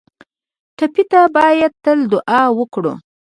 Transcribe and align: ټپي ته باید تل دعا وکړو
ټپي 0.77 1.03
ته 1.11 1.19
باید 1.35 1.73
تل 1.83 1.99
دعا 2.11 2.41
وکړو 2.59 2.93